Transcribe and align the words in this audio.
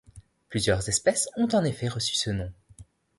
Plusieurs 0.49 0.89
espèces 0.89 1.29
ont 1.37 1.49
en 1.53 1.63
effet 1.63 1.87
reçu 1.87 2.15
ce 2.15 2.31
nom. 2.31 2.51